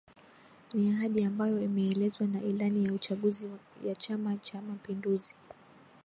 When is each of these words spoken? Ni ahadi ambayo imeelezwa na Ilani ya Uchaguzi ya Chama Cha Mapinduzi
Ni 0.73 0.89
ahadi 0.93 1.23
ambayo 1.23 1.61
imeelezwa 1.63 2.27
na 2.27 2.41
Ilani 2.41 2.85
ya 2.85 2.93
Uchaguzi 2.93 3.47
ya 3.85 3.95
Chama 3.95 4.37
Cha 4.37 4.61
Mapinduzi 4.61 5.35